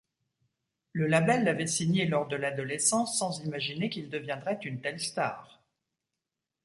Le 0.93 1.05
label 1.05 1.43
l'avait 1.43 1.67
signé 1.67 2.05
lors 2.07 2.27
de 2.27 2.35
l'adolescence, 2.35 3.19
sans 3.19 3.39
imaginer 3.45 3.87
qu'il 3.87 4.09
deviendrait 4.09 4.57
une 4.63 4.81
telle 4.81 4.99
star. 4.99 5.61